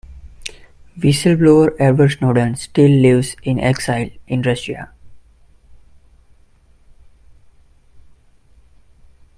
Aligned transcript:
Whistle-blower 0.99 1.75
Edward 1.79 2.09
Snowden 2.13 2.55
still 2.55 2.89
lives 2.89 3.35
in 3.43 3.59
exile 3.59 4.09
in 4.25 4.41
Russia. 4.41 4.91